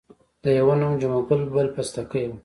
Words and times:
د 0.43 0.45
یوه 0.59 0.75
نوم 0.79 0.93
جمعه 1.01 1.21
ګل 1.27 1.41
بل 1.55 1.67
پستکی 1.75 2.25
وو. 2.27 2.35